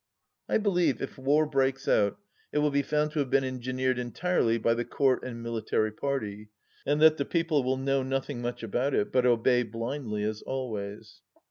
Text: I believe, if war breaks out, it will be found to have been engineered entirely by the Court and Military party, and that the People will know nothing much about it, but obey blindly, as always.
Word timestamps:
I 0.49 0.57
believe, 0.57 0.99
if 0.99 1.19
war 1.19 1.45
breaks 1.45 1.87
out, 1.87 2.17
it 2.51 2.57
will 2.57 2.71
be 2.71 2.81
found 2.81 3.11
to 3.11 3.19
have 3.19 3.29
been 3.29 3.43
engineered 3.43 3.99
entirely 3.99 4.57
by 4.57 4.73
the 4.73 4.83
Court 4.83 5.21
and 5.23 5.43
Military 5.43 5.91
party, 5.91 6.49
and 6.87 6.99
that 7.03 7.17
the 7.17 7.23
People 7.23 7.61
will 7.61 7.77
know 7.77 8.01
nothing 8.01 8.41
much 8.41 8.63
about 8.63 8.95
it, 8.95 9.11
but 9.11 9.27
obey 9.27 9.61
blindly, 9.61 10.23
as 10.23 10.41
always. 10.41 11.21